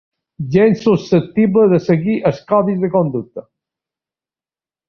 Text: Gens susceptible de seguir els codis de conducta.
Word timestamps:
Gens 0.53 0.79
susceptible 0.85 1.67
de 1.73 1.79
seguir 1.89 2.17
els 2.31 2.41
codis 2.53 2.83
de 2.87 2.93
conducta. 2.99 3.47